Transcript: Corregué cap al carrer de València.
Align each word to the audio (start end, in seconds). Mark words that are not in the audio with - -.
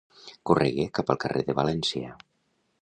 Corregué 0.49 0.85
cap 0.99 1.11
al 1.15 1.21
carrer 1.25 1.45
de 1.51 1.57
València. 1.61 2.19